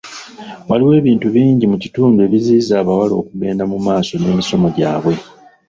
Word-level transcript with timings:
Waliwo 0.69 0.93
ebintu 1.01 1.27
bingi 1.35 1.65
mu 1.71 1.77
kitundu 1.83 2.17
ebiziyiza 2.27 2.73
abawala 2.81 3.13
okugenda 3.21 3.63
mu 3.71 3.77
maaso 3.85 4.11
n'emisomo 4.17 4.67
gyabwe. 4.75 5.15